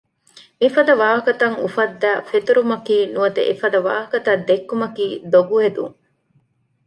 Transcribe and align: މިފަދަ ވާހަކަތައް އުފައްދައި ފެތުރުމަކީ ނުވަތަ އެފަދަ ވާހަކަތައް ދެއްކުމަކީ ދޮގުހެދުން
މިފަދަ 0.59 0.93
ވާހަކަތައް 1.01 1.57
އުފައްދައި 1.61 2.19
ފެތުރުމަކީ 2.29 2.95
ނުވަތަ 3.13 3.41
އެފަދަ 3.47 3.79
ވާހަކަތައް 3.87 4.45
ދެއްކުމަކީ 4.47 5.05
ދޮގުހެދުން 5.31 5.95